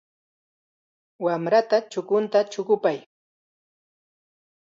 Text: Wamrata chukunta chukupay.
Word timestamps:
Wamrata 1.25 1.77
chukunta 1.91 2.39
chukupay. 2.51 2.97